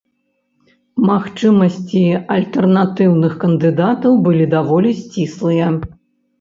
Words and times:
Магчымасці 1.09 2.01
альтэрнатыўных 2.37 3.37
кандыдатаў 3.45 4.13
былі 4.27 4.51
даволі 4.57 4.99
сціслыя. 5.05 5.73